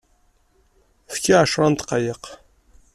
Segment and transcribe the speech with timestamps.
[1.11, 2.23] Efk-iyi-d ɛecṛa n ddqayeq.